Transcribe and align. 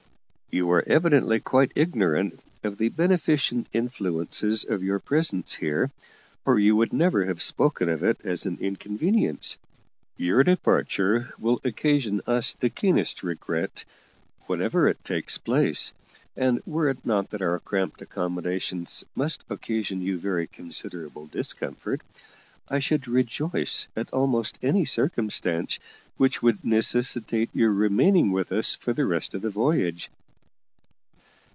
You 0.53 0.69
are 0.71 0.83
evidently 0.85 1.39
quite 1.39 1.71
ignorant 1.75 2.37
of 2.61 2.77
the 2.77 2.89
beneficent 2.89 3.67
influences 3.71 4.65
of 4.65 4.83
your 4.83 4.99
presence 4.99 5.53
here, 5.53 5.89
or 6.45 6.59
you 6.59 6.75
would 6.75 6.91
never 6.91 7.23
have 7.25 7.41
spoken 7.41 7.87
of 7.87 8.03
it 8.03 8.19
as 8.25 8.45
an 8.45 8.57
inconvenience. 8.59 9.57
Your 10.17 10.43
departure 10.43 11.33
will 11.39 11.61
occasion 11.63 12.19
us 12.27 12.51
the 12.51 12.69
keenest 12.69 13.23
regret 13.23 13.85
whenever 14.47 14.89
it 14.89 15.01
takes 15.05 15.37
place, 15.37 15.93
and 16.35 16.61
were 16.65 16.89
it 16.89 17.05
not 17.05 17.29
that 17.29 17.41
our 17.41 17.59
cramped 17.61 18.01
accommodations 18.01 19.05
must 19.15 19.45
occasion 19.49 20.01
you 20.01 20.17
very 20.17 20.47
considerable 20.47 21.27
discomfort, 21.27 22.01
I 22.67 22.79
should 22.79 23.07
rejoice 23.07 23.87
at 23.95 24.11
almost 24.11 24.59
any 24.61 24.83
circumstance 24.83 25.79
which 26.17 26.43
would 26.43 26.65
necessitate 26.65 27.55
your 27.55 27.71
remaining 27.71 28.33
with 28.33 28.51
us 28.51 28.75
for 28.75 28.91
the 28.91 29.05
rest 29.05 29.33
of 29.33 29.43
the 29.43 29.49
voyage." 29.49 30.09